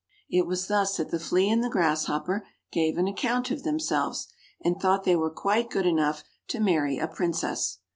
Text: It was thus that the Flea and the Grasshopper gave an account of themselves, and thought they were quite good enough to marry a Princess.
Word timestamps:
It 0.31 0.47
was 0.47 0.65
thus 0.65 0.97
that 0.97 1.11
the 1.11 1.19
Flea 1.19 1.51
and 1.51 1.63
the 1.63 1.69
Grasshopper 1.69 2.43
gave 2.71 2.97
an 2.97 3.07
account 3.07 3.51
of 3.51 3.61
themselves, 3.61 4.29
and 4.65 4.79
thought 4.81 5.03
they 5.03 5.15
were 5.15 5.29
quite 5.29 5.69
good 5.69 5.85
enough 5.85 6.23
to 6.47 6.59
marry 6.59 6.97
a 6.97 7.07
Princess. 7.07 7.77